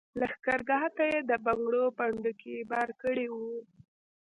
[0.19, 3.51] لښګرګاه ته یې د بنګړو پنډوکي بار کړي وو.